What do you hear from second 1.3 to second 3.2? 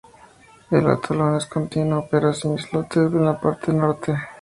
es continuo, pero sin islotes